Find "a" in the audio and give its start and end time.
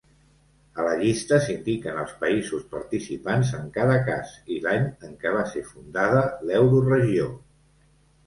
0.77-0.85